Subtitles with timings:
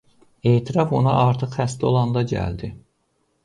[0.51, 2.75] Etiraf ona artıq xəstə olanda gəldi.